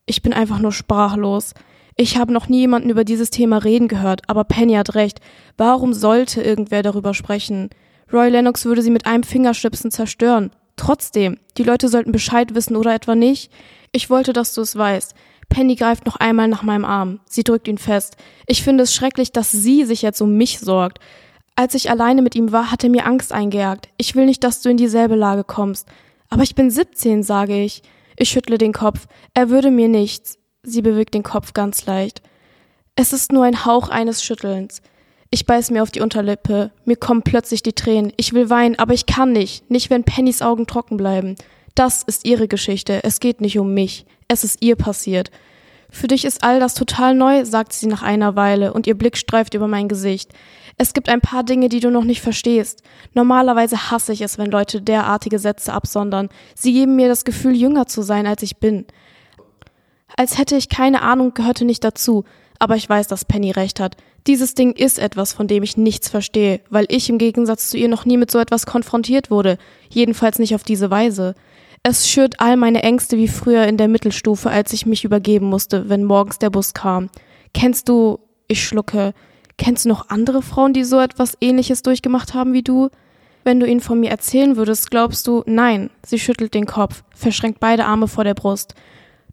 [0.05, 1.53] Ich bin einfach nur sprachlos.
[1.95, 5.19] Ich habe noch nie jemanden über dieses Thema reden gehört, aber Penny hat recht.
[5.57, 7.69] Warum sollte irgendwer darüber sprechen?
[8.11, 10.51] Roy Lennox würde sie mit einem Fingerschnipsen zerstören.
[10.75, 13.51] Trotzdem, die Leute sollten Bescheid wissen oder etwa nicht.
[13.91, 15.13] Ich wollte, dass du es weißt.
[15.49, 17.19] Penny greift noch einmal nach meinem Arm.
[17.25, 18.15] Sie drückt ihn fest.
[18.47, 20.99] Ich finde es schrecklich, dass sie sich jetzt um mich sorgt.
[21.55, 23.89] Als ich alleine mit ihm war, hat er mir Angst eingejagt.
[23.97, 25.87] Ich will nicht, dass du in dieselbe Lage kommst.
[26.29, 27.83] Aber ich bin 17, sage ich.
[28.15, 29.07] Ich schüttle den Kopf.
[29.33, 30.39] Er würde mir nichts.
[30.63, 32.21] Sie bewegt den Kopf ganz leicht.
[32.95, 34.81] Es ist nur ein Hauch eines Schüttelns.
[35.33, 36.71] Ich beiß mir auf die Unterlippe.
[36.83, 38.11] Mir kommen plötzlich die Tränen.
[38.17, 39.71] Ich will weinen, aber ich kann nicht.
[39.71, 41.35] Nicht, wenn Pennys Augen trocken bleiben.
[41.73, 43.01] Das ist ihre Geschichte.
[43.03, 44.05] Es geht nicht um mich.
[44.27, 45.31] Es ist ihr passiert.
[45.89, 49.17] Für dich ist all das total neu, sagt sie nach einer Weile, und ihr Blick
[49.17, 50.31] streift über mein Gesicht.
[50.77, 52.81] Es gibt ein paar Dinge, die du noch nicht verstehst.
[53.13, 56.29] Normalerweise hasse ich es, wenn Leute derartige Sätze absondern.
[56.55, 58.85] Sie geben mir das Gefühl, jünger zu sein, als ich bin.
[60.17, 62.25] Als hätte ich keine Ahnung, gehörte nicht dazu.
[62.61, 63.97] Aber ich weiß, dass Penny recht hat.
[64.27, 67.87] Dieses Ding ist etwas, von dem ich nichts verstehe, weil ich im Gegensatz zu ihr
[67.87, 69.57] noch nie mit so etwas konfrontiert wurde.
[69.89, 71.33] Jedenfalls nicht auf diese Weise.
[71.81, 75.89] Es schürt all meine Ängste wie früher in der Mittelstufe, als ich mich übergeben musste,
[75.89, 77.09] wenn morgens der Bus kam.
[77.55, 79.15] Kennst du, ich schlucke,
[79.57, 82.89] kennst du noch andere Frauen, die so etwas ähnliches durchgemacht haben wie du?
[83.43, 85.89] Wenn du ihnen von mir erzählen würdest, glaubst du, nein.
[86.05, 88.75] Sie schüttelt den Kopf, verschränkt beide Arme vor der Brust.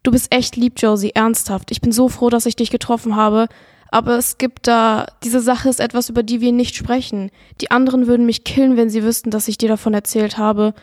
[0.03, 1.71] Du bist echt lieb, Josie, ernsthaft.
[1.71, 3.47] Ich bin so froh, dass ich dich getroffen habe.
[3.91, 7.31] Aber es gibt da, diese Sache ist etwas, über die wir nicht sprechen.
[7.59, 10.73] Die anderen würden mich killen, wenn sie wüssten, dass ich dir davon erzählt habe.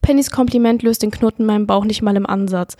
[0.00, 2.76] Pennys Kompliment löst den Knoten in meinem Bauch nicht mal im Ansatz.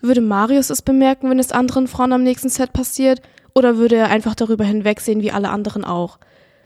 [0.00, 3.20] Würde Marius es bemerken, wenn es anderen Frauen am nächsten Set passiert?
[3.54, 6.18] Oder würde er einfach darüber hinwegsehen wie alle anderen auch?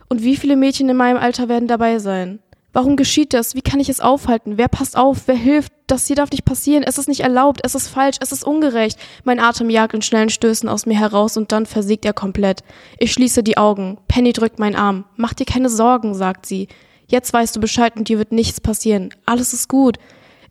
[0.08, 2.38] Und wie viele Mädchen in meinem Alter werden dabei sein?
[2.74, 3.54] Warum geschieht das?
[3.54, 4.58] Wie kann ich es aufhalten?
[4.58, 5.22] Wer passt auf?
[5.26, 5.72] Wer hilft?
[5.86, 6.82] Das hier darf nicht passieren.
[6.82, 7.60] Es ist nicht erlaubt.
[7.62, 8.16] Es ist falsch.
[8.20, 8.98] Es ist ungerecht.
[9.22, 12.64] Mein Atem jagt in schnellen Stößen aus mir heraus und dann versiegt er komplett.
[12.98, 13.98] Ich schließe die Augen.
[14.08, 15.04] Penny drückt meinen Arm.
[15.14, 16.66] Mach dir keine Sorgen, sagt sie.
[17.06, 19.10] Jetzt weißt du Bescheid und dir wird nichts passieren.
[19.24, 19.98] Alles ist gut.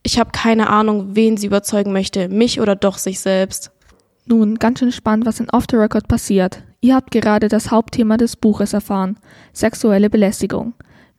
[0.02, 2.30] Ich habe keine Ahnung, wen sie überzeugen möchte.
[2.30, 3.72] Mich oder doch sich selbst.
[4.26, 6.64] Nun, ganz schön spannend, was in Off the Record passiert.
[6.80, 9.20] Ihr habt gerade das Hauptthema des Buches erfahren.
[9.52, 10.74] Sexuelle Belästigung.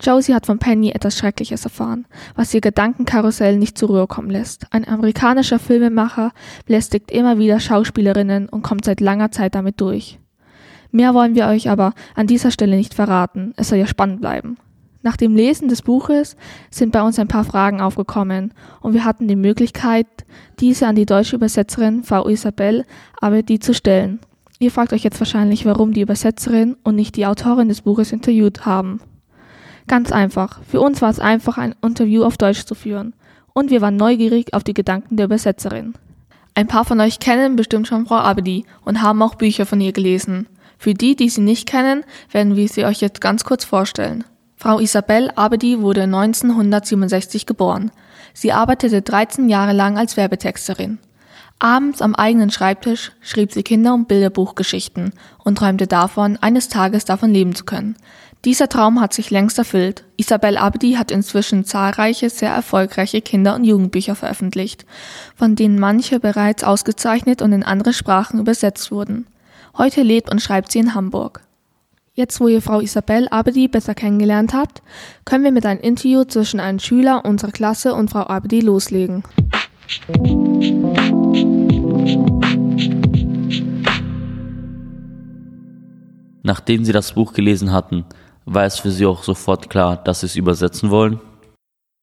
[0.04, 4.66] Josie hat von Penny etwas Schreckliches erfahren, was ihr Gedankenkarussell nicht zur Ruhe kommen lässt.
[4.70, 6.32] Ein amerikanischer Filmemacher
[6.66, 10.18] belästigt immer wieder Schauspielerinnen und kommt seit langer Zeit damit durch.
[10.90, 14.58] Mehr wollen wir euch aber an dieser Stelle nicht verraten, es soll ja spannend bleiben.
[15.02, 16.36] Nach dem Lesen des Buches
[16.70, 20.06] sind bei uns ein paar Fragen aufgekommen und wir hatten die Möglichkeit,
[20.60, 22.84] diese an die deutsche Übersetzerin Frau Isabel
[23.20, 24.20] Abedi zu stellen.
[24.58, 28.64] Ihr fragt euch jetzt wahrscheinlich, warum die Übersetzerin und nicht die Autorin des Buches interviewt
[28.64, 29.00] haben.
[29.86, 30.60] Ganz einfach.
[30.68, 33.14] Für uns war es einfach, ein Interview auf Deutsch zu führen.
[33.52, 35.94] Und wir waren neugierig auf die Gedanken der Übersetzerin.
[36.54, 39.92] Ein paar von euch kennen bestimmt schon Frau Abedi und haben auch Bücher von ihr
[39.92, 40.46] gelesen.
[40.78, 44.24] Für die, die sie nicht kennen, werden wir sie euch jetzt ganz kurz vorstellen.
[44.56, 47.90] Frau Isabel Abedi wurde 1967 geboren.
[48.32, 50.98] Sie arbeitete 13 Jahre lang als Werbetexterin.
[51.58, 57.30] Abends am eigenen Schreibtisch schrieb sie Kinder- und Bilderbuchgeschichten und träumte davon, eines Tages davon
[57.30, 57.96] leben zu können.
[58.44, 60.04] Dieser Traum hat sich längst erfüllt.
[60.18, 64.84] Isabel Abdi hat inzwischen zahlreiche sehr erfolgreiche Kinder- und Jugendbücher veröffentlicht,
[65.34, 69.26] von denen manche bereits ausgezeichnet und in andere Sprachen übersetzt wurden.
[69.78, 71.40] Heute lebt und schreibt sie in Hamburg.
[72.12, 74.82] Jetzt, wo ihr Frau Isabel Abedi besser kennengelernt habt,
[75.24, 79.24] können wir mit einem Interview zwischen einem Schüler unserer Klasse und Frau Abedi loslegen.
[86.42, 88.04] Nachdem sie das Buch gelesen hatten,
[88.44, 91.20] war es für Sie auch sofort klar, dass Sie es übersetzen wollen?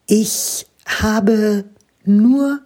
[0.08, 1.65] Ich habe
[2.04, 2.60] nur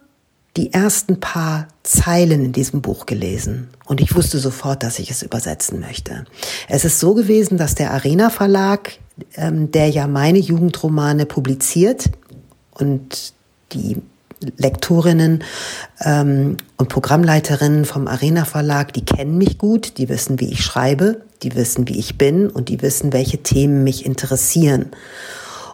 [0.56, 5.22] die ersten paar Zeilen in diesem Buch gelesen und ich wusste sofort, dass ich es
[5.22, 6.24] übersetzen möchte.
[6.68, 8.98] Es ist so gewesen, dass der Arena Verlag,
[9.34, 12.10] ähm, der ja meine Jugendromane publiziert
[12.72, 13.34] und
[13.72, 14.00] die
[14.56, 15.44] Lektorinnen
[16.04, 21.22] ähm, und Programmleiterinnen vom Arena Verlag, die kennen mich gut, die wissen, wie ich schreibe,
[21.42, 24.90] die wissen, wie ich bin und die wissen, welche Themen mich interessieren.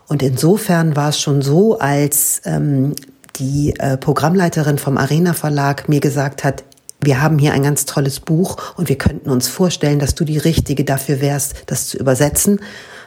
[0.08, 2.94] Und insofern war es schon so, als ähm,
[3.36, 6.64] die äh, Programmleiterin vom Arena Verlag mir gesagt hat,
[7.00, 10.38] wir haben hier ein ganz tolles Buch und wir könnten uns vorstellen, dass du die
[10.38, 12.60] Richtige dafür wärst, das zu übersetzen.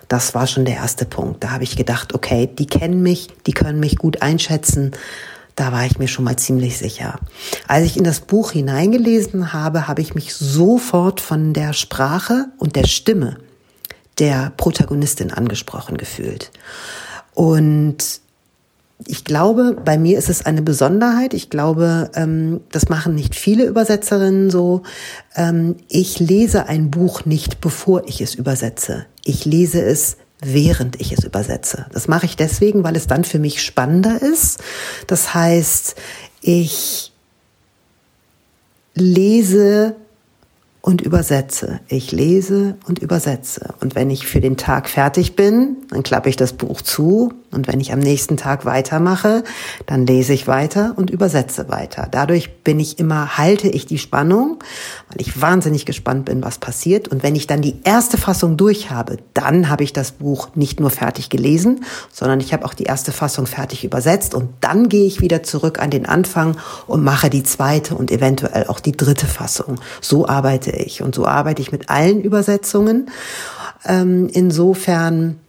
[0.09, 1.43] Das war schon der erste Punkt.
[1.43, 4.91] Da habe ich gedacht, okay, die kennen mich, die können mich gut einschätzen.
[5.55, 7.19] Da war ich mir schon mal ziemlich sicher.
[7.67, 12.75] Als ich in das Buch hineingelesen habe, habe ich mich sofort von der Sprache und
[12.75, 13.37] der Stimme
[14.19, 16.51] der Protagonistin angesprochen gefühlt.
[17.33, 18.21] Und
[19.05, 21.33] ich glaube, bei mir ist es eine Besonderheit.
[21.33, 24.83] Ich glaube, ähm, das machen nicht viele Übersetzerinnen so.
[25.35, 29.05] Ähm, ich lese ein Buch nicht, bevor ich es übersetze.
[29.25, 31.87] Ich lese es während ich es übersetze.
[31.91, 34.61] Das mache ich deswegen, weil es dann für mich spannender ist.
[35.07, 35.95] Das heißt,
[36.41, 37.11] ich
[38.93, 39.95] lese
[40.85, 41.79] und übersetze.
[41.87, 43.73] Ich lese und übersetze.
[43.81, 47.33] Und wenn ich für den Tag fertig bin, dann klappe ich das Buch zu.
[47.51, 49.43] Und wenn ich am nächsten Tag weitermache,
[49.87, 52.07] dann lese ich weiter und übersetze weiter.
[52.11, 54.59] Dadurch bin ich immer, halte ich die Spannung,
[55.09, 57.07] weil ich wahnsinnig gespannt bin, was passiert.
[57.07, 60.79] Und wenn ich dann die erste Fassung durch habe, dann habe ich das Buch nicht
[60.79, 64.35] nur fertig gelesen, sondern ich habe auch die erste Fassung fertig übersetzt.
[64.35, 68.67] Und dann gehe ich wieder zurück an den Anfang und mache die zweite und eventuell
[68.67, 69.79] auch die dritte Fassung.
[69.99, 71.01] So arbeite ich.
[71.01, 73.09] Und so arbeite ich mit allen Übersetzungen.
[73.85, 75.39] Ähm, insofern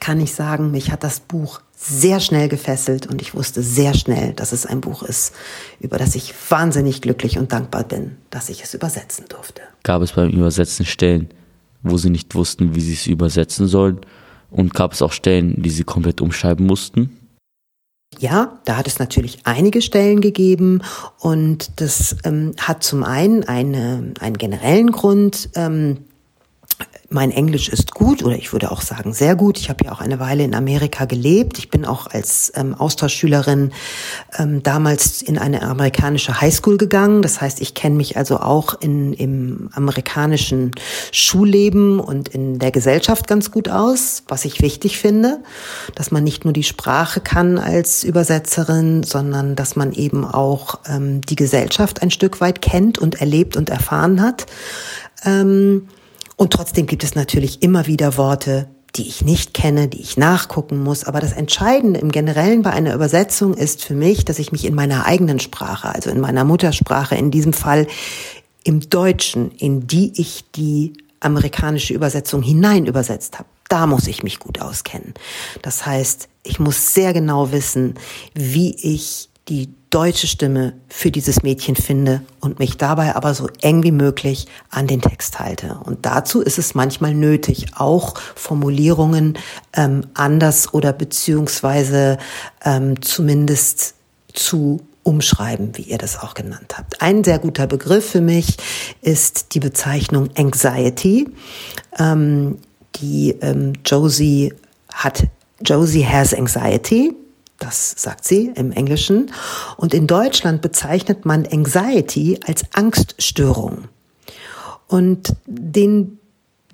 [0.00, 4.32] kann ich sagen, mich hat das Buch sehr schnell gefesselt und ich wusste sehr schnell,
[4.32, 5.32] dass es ein Buch ist,
[5.80, 9.62] über das ich wahnsinnig glücklich und dankbar bin, dass ich es übersetzen durfte.
[9.84, 11.28] Gab es beim Übersetzen Stellen,
[11.82, 14.00] wo Sie nicht wussten, wie Sie es übersetzen sollen?
[14.50, 17.17] Und gab es auch Stellen, die Sie komplett umschreiben mussten?
[18.18, 20.82] Ja, da hat es natürlich einige Stellen gegeben
[21.20, 25.50] und das ähm, hat zum einen eine, einen generellen Grund.
[25.54, 25.98] Ähm,
[27.10, 29.58] mein Englisch ist gut oder ich würde auch sagen sehr gut.
[29.58, 31.58] Ich habe ja auch eine Weile in Amerika gelebt.
[31.58, 33.72] Ich bin auch als ähm, Austauschschülerin
[34.38, 37.22] ähm, damals in eine amerikanische Highschool gegangen.
[37.22, 40.72] Das heißt, ich kenne mich also auch in, im amerikanischen
[41.10, 45.42] Schulleben und in der Gesellschaft ganz gut aus, was ich wichtig finde,
[45.94, 51.22] dass man nicht nur die Sprache kann als Übersetzerin, sondern dass man eben auch ähm,
[51.22, 54.44] die Gesellschaft ein Stück weit kennt und erlebt und erfahren hat.
[55.24, 55.88] Ähm,
[56.38, 60.82] und trotzdem gibt es natürlich immer wieder Worte, die ich nicht kenne, die ich nachgucken
[60.82, 61.02] muss.
[61.02, 64.74] Aber das Entscheidende im Generellen bei einer Übersetzung ist für mich, dass ich mich in
[64.74, 67.88] meiner eigenen Sprache, also in meiner Muttersprache, in diesem Fall
[68.62, 74.38] im Deutschen, in die ich die amerikanische Übersetzung hinein übersetzt habe, da muss ich mich
[74.38, 75.14] gut auskennen.
[75.62, 77.94] Das heißt, ich muss sehr genau wissen,
[78.34, 83.82] wie ich die deutsche Stimme für dieses Mädchen finde und mich dabei aber so eng
[83.82, 85.80] wie möglich an den Text halte.
[85.84, 89.38] Und dazu ist es manchmal nötig, auch Formulierungen
[89.74, 92.18] ähm, anders oder beziehungsweise
[92.64, 93.94] ähm, zumindest
[94.34, 97.00] zu umschreiben, wie ihr das auch genannt habt.
[97.00, 98.58] Ein sehr guter Begriff für mich
[99.00, 101.30] ist die Bezeichnung Anxiety.
[101.98, 102.58] Ähm,
[102.96, 104.52] die ähm, Josie
[104.92, 105.26] hat,
[105.64, 107.14] Josie has anxiety.
[107.58, 109.32] Das sagt sie im Englischen.
[109.76, 113.88] Und in Deutschland bezeichnet man Anxiety als Angststörung.
[114.86, 116.18] Und den,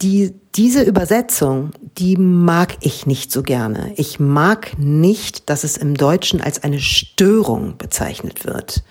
[0.03, 3.93] die, diese Übersetzung, die mag ich nicht so gerne.
[3.97, 8.85] Ich mag nicht, dass es im Deutschen als eine Störung bezeichnet wird.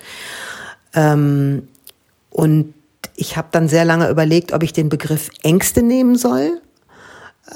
[0.93, 1.67] Ähm,
[2.31, 2.73] und
[3.15, 6.59] ich habe dann sehr lange überlegt, ob ich den Begriff Ängste nehmen soll,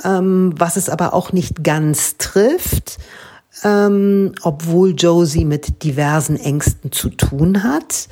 [0.03, 2.99] ähm, was es aber auch nicht ganz trifft
[3.63, 8.07] ähm, obwohl Josie mit diversen Ängsten zu tun hat.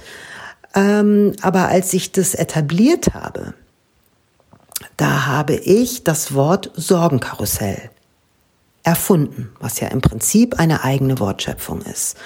[0.73, 3.53] Ähm, aber als ich das etabliert habe,
[4.97, 7.89] da habe ich das Wort Sorgenkarussell
[8.83, 12.17] erfunden, was ja im Prinzip eine eigene Wortschöpfung ist.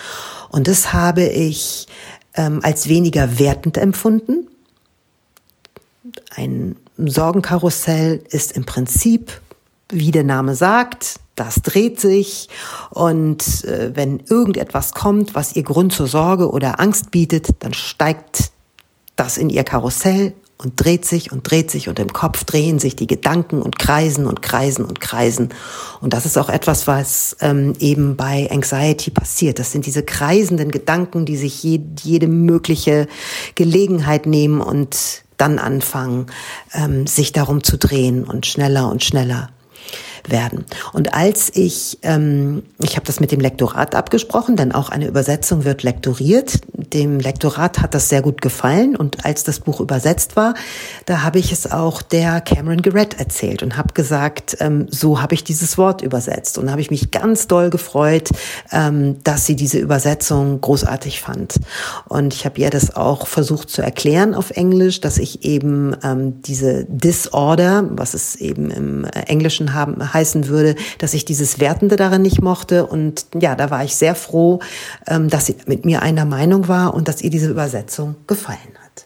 [0.50, 1.88] Und das habe ich
[2.34, 4.48] ähm, als weniger wertend empfunden.
[6.36, 9.40] Ein Sorgenkarussell ist im Prinzip,
[9.90, 12.50] wie der Name sagt, das dreht sich
[12.90, 18.52] und äh, wenn irgendetwas kommt, was ihr Grund zur Sorge oder Angst bietet, dann steigt
[19.16, 22.96] das in ihr Karussell und dreht sich und dreht sich und im Kopf drehen sich
[22.96, 25.50] die Gedanken und kreisen und kreisen und kreisen.
[26.02, 29.58] Und das ist auch etwas, was ähm, eben bei Anxiety passiert.
[29.58, 33.08] Das sind diese kreisenden Gedanken, die sich je, jede mögliche
[33.56, 36.28] Gelegenheit nehmen und dann anfangen,
[36.74, 39.50] ähm, sich darum zu drehen und schneller und schneller
[40.28, 40.66] werden.
[40.94, 45.66] Und als ich, ähm, ich habe das mit dem Lektorat abgesprochen, denn auch eine Übersetzung
[45.66, 46.60] wird lektoriert.
[46.74, 50.54] Dem Lektorat hat das sehr gut gefallen und als das Buch übersetzt war,
[51.06, 55.34] da habe ich es auch der Cameron Garrett erzählt und habe gesagt, ähm, so habe
[55.34, 58.30] ich dieses Wort übersetzt und habe ich mich ganz doll gefreut,
[58.72, 61.60] ähm, dass sie diese Übersetzung großartig fand.
[62.08, 66.42] Und ich habe ihr das auch versucht zu erklären auf Englisch, dass ich eben ähm,
[66.42, 72.22] diese Disorder, was es eben im Englischen haben heißen würde, dass ich dieses Wertende darin
[72.22, 72.86] nicht mochte.
[72.86, 74.60] Und ja, da war ich sehr froh,
[75.08, 79.06] ähm, dass sie mit mir einer Meinung war und dass ihr diese Übersetzung gefallen hat.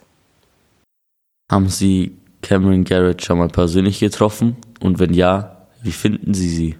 [1.50, 4.56] Haben Sie Cameron Garrett schon mal persönlich getroffen?
[4.80, 6.76] Und wenn ja, wie finden Sie sie?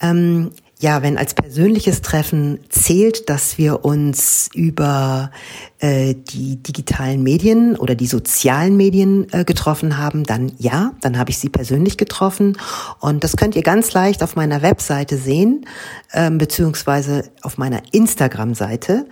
[0.00, 5.30] Ähm, ja, wenn als persönliches Treffen zählt, dass wir uns über
[5.78, 11.30] äh, die digitalen Medien oder die sozialen Medien äh, getroffen haben, dann ja, dann habe
[11.30, 12.56] ich sie persönlich getroffen.
[12.98, 15.66] Und das könnt ihr ganz leicht auf meiner Webseite sehen,
[16.14, 19.06] ähm, beziehungsweise auf meiner Instagram-Seite.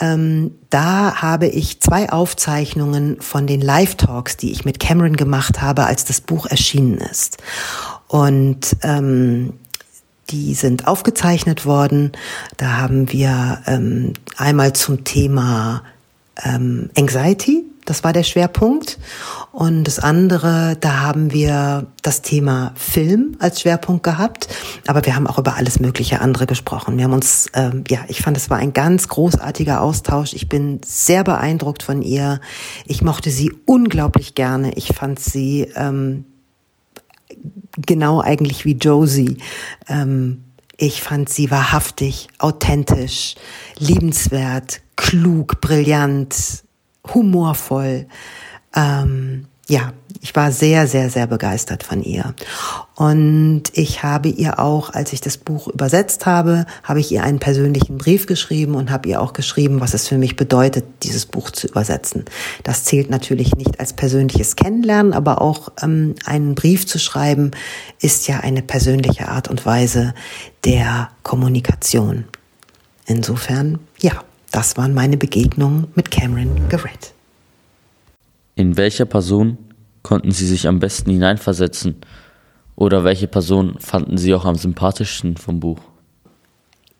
[0.00, 5.86] Ähm, da habe ich zwei Aufzeichnungen von den Live-Talks, die ich mit Cameron gemacht habe,
[5.86, 7.38] als das Buch erschienen ist.
[8.08, 9.54] Und ähm,
[10.34, 12.10] die sind aufgezeichnet worden.
[12.56, 15.82] Da haben wir ähm, einmal zum Thema
[16.44, 18.98] ähm, Anxiety, das war der Schwerpunkt.
[19.52, 24.48] Und das andere, da haben wir das Thema Film als Schwerpunkt gehabt.
[24.88, 26.96] Aber wir haben auch über alles mögliche andere gesprochen.
[26.96, 30.32] Wir haben uns, ähm, ja, ich fand, es war ein ganz großartiger Austausch.
[30.32, 32.40] Ich bin sehr beeindruckt von ihr.
[32.86, 34.72] Ich mochte sie unglaublich gerne.
[34.74, 36.24] Ich fand sie ähm,
[37.76, 39.38] genau eigentlich wie Josie.
[39.88, 40.44] Ähm,
[40.76, 43.36] ich fand sie wahrhaftig, authentisch,
[43.78, 46.64] liebenswert, klug, brillant,
[47.12, 48.06] humorvoll.
[48.74, 52.34] Ähm, ja, ich war sehr, sehr, sehr begeistert von ihr.
[52.94, 57.38] Und ich habe ihr auch, als ich das Buch übersetzt habe, habe ich ihr einen
[57.38, 61.50] persönlichen Brief geschrieben und habe ihr auch geschrieben, was es für mich bedeutet, dieses Buch
[61.50, 62.24] zu übersetzen.
[62.62, 67.50] Das zählt natürlich nicht als persönliches Kennenlernen, aber auch ähm, einen Brief zu schreiben,
[68.00, 70.14] ist ja eine persönliche Art und Weise
[70.64, 72.24] der Kommunikation.
[73.06, 74.12] Insofern, ja,
[74.52, 77.13] das waren meine Begegnungen mit Cameron Garrett.
[78.64, 79.58] In welcher Person
[80.02, 81.96] konnten Sie sich am besten hineinversetzen?
[82.76, 85.80] Oder welche Person fanden Sie auch am sympathischsten vom Buch?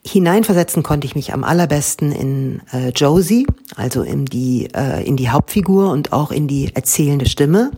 [0.06, 3.46] Hineinversetzen konnte ich mich am allerbesten in äh, Josie,
[3.76, 7.70] also in die, äh, in die Hauptfigur und auch in die erzählende Stimme.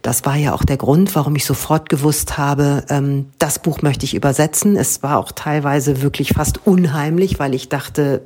[0.00, 4.06] Das war ja auch der Grund, warum ich sofort gewusst habe, ähm, das Buch möchte
[4.06, 4.74] ich übersetzen.
[4.74, 8.22] Es war auch teilweise wirklich fast unheimlich, weil ich dachte,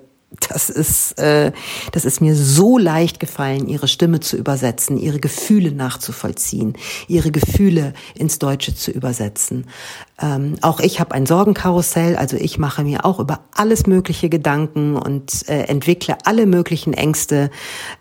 [0.48, 1.52] das ist, äh,
[1.92, 6.74] das ist mir so leicht gefallen, ihre Stimme zu übersetzen, ihre Gefühle nachzuvollziehen,
[7.08, 9.66] ihre Gefühle ins Deutsche zu übersetzen.
[10.20, 14.96] Ähm, auch ich habe ein Sorgenkarussell, also ich mache mir auch über alles mögliche Gedanken
[14.96, 17.50] und äh, entwickle alle möglichen Ängste,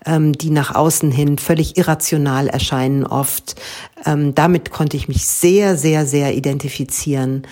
[0.06, 3.60] ähm, die nach außen hin völlig irrational erscheinen oft.
[4.06, 7.46] Ähm, damit konnte ich mich sehr, sehr, sehr identifizieren.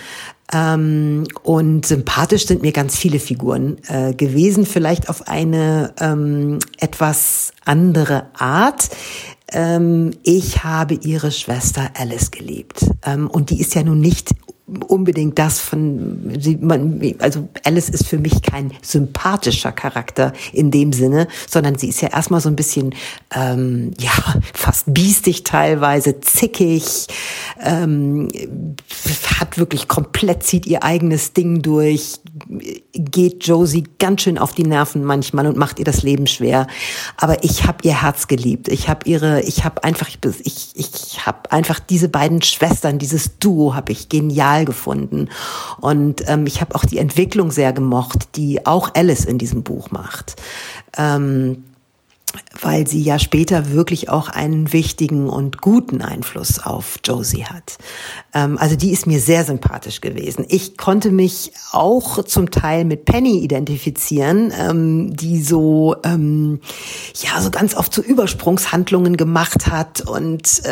[0.53, 7.53] Ähm, und sympathisch sind mir ganz viele Figuren äh, gewesen, vielleicht auf eine ähm, etwas
[7.65, 8.89] andere Art.
[9.53, 12.87] Ähm, ich habe ihre Schwester Alice geliebt.
[13.05, 14.31] Ähm, und die ist ja nun nicht
[14.91, 21.29] unbedingt das von, man, also Alice ist für mich kein sympathischer Charakter in dem Sinne,
[21.49, 22.95] sondern sie ist ja erstmal so ein bisschen,
[23.35, 24.11] ähm, ja,
[24.53, 27.07] fast biestig teilweise, zickig,
[27.61, 28.29] ähm,
[29.39, 32.21] hat wirklich komplett, zieht ihr eigenes Ding durch,
[32.95, 36.67] geht Josie ganz schön auf die Nerven manchmal und macht ihr das Leben schwer.
[37.17, 38.69] Aber ich habe ihr Herz geliebt.
[38.69, 40.09] Ich habe ihre, ich habe einfach,
[40.43, 44.80] ich, ich habe einfach diese beiden Schwestern, dieses Duo habe ich genial gefunden.
[44.87, 49.91] Und ähm, ich habe auch die Entwicklung sehr gemocht, die auch Alice in diesem Buch
[49.91, 50.37] macht.
[50.97, 51.65] Ähm,
[52.63, 57.79] weil sie ja später wirklich auch einen wichtigen und guten Einfluss auf Josie hat.
[58.35, 60.45] Ähm, also die ist mir sehr sympathisch gewesen.
[60.49, 66.61] Ich konnte mich auch zum Teil mit Penny identifizieren, ähm, die so ähm,
[67.15, 70.63] ja so ganz oft so Übersprungshandlungen gemacht hat und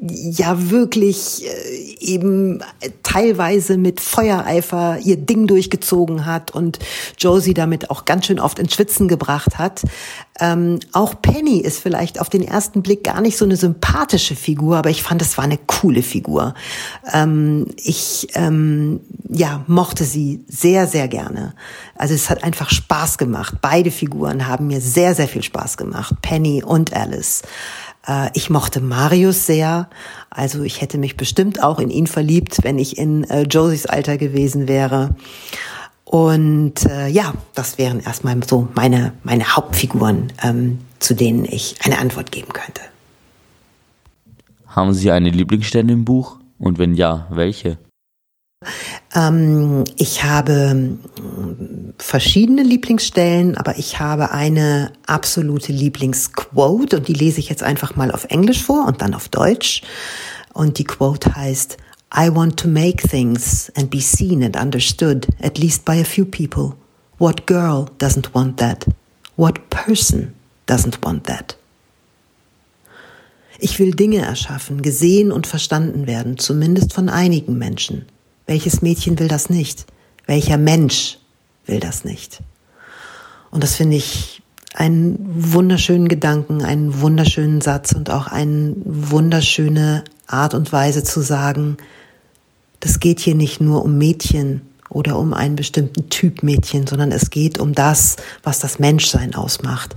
[0.00, 2.62] ja wirklich äh, eben
[3.02, 6.78] teilweise mit Feuereifer ihr Ding durchgezogen hat und
[7.18, 9.82] Josie damit auch ganz schön oft ins Schwitzen gebracht hat.
[10.38, 14.76] Ähm, auch Penny ist vielleicht auf den ersten Blick gar nicht so eine sympathische Figur,
[14.76, 16.54] aber ich fand, es war eine coole Figur.
[17.12, 21.54] Ähm, ich ähm, ja mochte sie sehr, sehr gerne.
[21.94, 23.56] Also es hat einfach Spaß gemacht.
[23.62, 26.14] Beide Figuren haben mir sehr, sehr viel Spaß gemacht.
[26.20, 27.42] Penny und Alice.
[28.06, 29.88] Äh, ich mochte Marius sehr.
[30.30, 34.18] Also ich hätte mich bestimmt auch in ihn verliebt, wenn ich in äh, Josies Alter
[34.18, 35.14] gewesen wäre.
[36.06, 41.98] Und äh, ja, das wären erstmal so meine, meine Hauptfiguren, ähm, zu denen ich eine
[41.98, 42.80] Antwort geben könnte.
[44.68, 46.38] Haben Sie eine Lieblingsstelle im Buch?
[46.58, 47.78] Und wenn ja, welche?
[49.14, 50.96] Ähm, ich habe
[51.98, 58.12] verschiedene Lieblingsstellen, aber ich habe eine absolute Lieblingsquote und die lese ich jetzt einfach mal
[58.12, 59.82] auf Englisch vor und dann auf Deutsch.
[60.52, 61.78] Und die Quote heißt,
[62.12, 66.24] I want to make things and be seen and understood, at least by a few
[66.24, 66.76] people.
[67.18, 68.86] What girl doesn't want that?
[69.36, 70.34] What person
[70.66, 71.56] doesn't want that?
[73.58, 78.06] Ich will Dinge erschaffen, gesehen und verstanden werden, zumindest von einigen Menschen.
[78.46, 79.86] Welches Mädchen will das nicht?
[80.26, 81.18] Welcher Mensch
[81.66, 82.42] will das nicht?
[83.50, 84.42] Und das finde ich
[84.74, 85.16] einen
[85.52, 91.76] wunderschönen Gedanken, einen wunderschönen Satz und auch eine wunderschöne Art und Weise zu sagen,
[92.80, 97.30] das geht hier nicht nur um Mädchen oder um einen bestimmten Typ Mädchen, sondern es
[97.30, 99.94] geht um das, was das Menschsein ausmacht.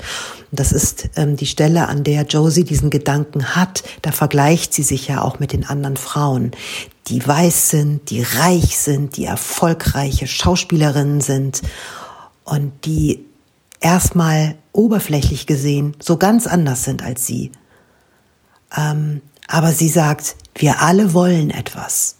[0.51, 3.83] Und das ist ähm, die Stelle, an der Josie diesen Gedanken hat.
[4.01, 6.51] Da vergleicht sie sich ja auch mit den anderen Frauen,
[7.07, 11.61] die weiß sind, die reich sind, die erfolgreiche Schauspielerinnen sind
[12.43, 13.25] und die
[13.79, 17.51] erstmal oberflächlich gesehen so ganz anders sind als sie.
[18.75, 22.15] Ähm, aber sie sagt, wir alle wollen etwas.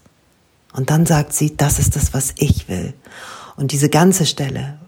[0.74, 2.94] Und dann sagt sie, das ist das, was ich will.
[3.56, 4.80] Und diese ganze Stelle,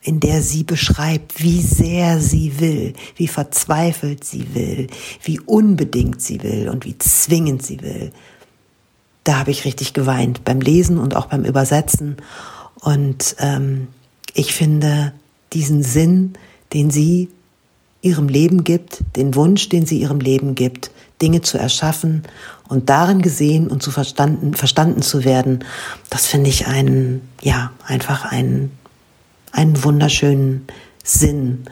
[0.00, 4.86] in der sie beschreibt, wie sehr sie will, wie verzweifelt sie will,
[5.22, 8.12] wie unbedingt sie will und wie zwingend sie will,
[9.24, 12.16] da habe ich richtig geweint beim Lesen und auch beim Übersetzen.
[12.80, 13.88] Und ähm,
[14.32, 15.12] ich finde
[15.52, 16.32] diesen Sinn,
[16.72, 17.28] den sie
[18.00, 22.22] ihrem Leben gibt, den Wunsch, den sie ihrem Leben gibt, Dinge zu erschaffen
[22.68, 25.64] und darin gesehen und zu verstanden, verstanden zu werden,
[26.08, 28.70] das finde ich einen, ja, einfach einen,
[29.52, 30.66] einen wunderschönen
[31.04, 31.64] Sinn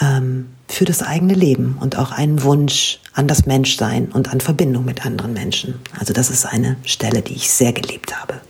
[0.00, 4.84] ähm, für das eigene Leben und auch einen Wunsch an das Menschsein und an Verbindung
[4.84, 5.74] mit anderen Menschen.
[5.98, 8.40] Also das ist eine Stelle, die ich sehr geliebt habe.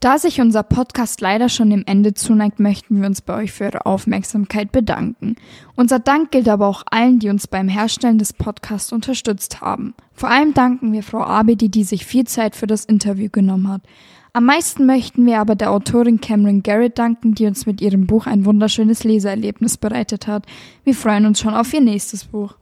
[0.00, 3.64] Da sich unser Podcast leider schon dem Ende zuneigt, möchten wir uns bei euch für
[3.64, 5.36] eure Aufmerksamkeit bedanken.
[5.76, 9.92] Unser Dank gilt aber auch allen, die uns beim Herstellen des Podcasts unterstützt haben.
[10.14, 13.82] Vor allem danken wir Frau Abedi, die sich viel Zeit für das Interview genommen hat.
[14.32, 18.26] Am meisten möchten wir aber der Autorin Cameron Garrett danken, die uns mit ihrem Buch
[18.26, 20.46] ein wunderschönes Leseerlebnis bereitet hat.
[20.82, 22.54] Wir freuen uns schon auf ihr nächstes Buch.